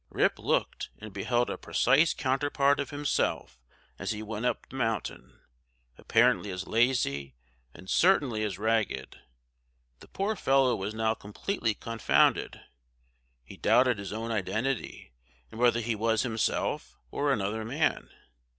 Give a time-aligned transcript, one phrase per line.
[0.09, 3.59] Rip looked, and beheld a precise counterpart of himself
[3.99, 5.41] as he went up the mountain;
[5.95, 7.35] apparently as lazy,
[7.75, 9.19] and certainly as ragged.
[9.99, 12.61] The poor fellow was now completely confounded.
[13.43, 15.13] He doubted his own identity,
[15.51, 18.09] and whether he was himself or another man.